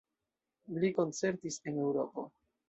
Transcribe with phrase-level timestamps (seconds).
[0.83, 2.25] Li koncertis en Eŭropo.